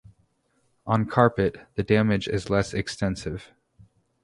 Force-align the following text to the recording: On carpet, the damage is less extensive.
On 0.87 1.05
carpet, 1.05 1.57
the 1.75 1.83
damage 1.83 2.27
is 2.27 2.49
less 2.49 2.73
extensive. 2.73 3.51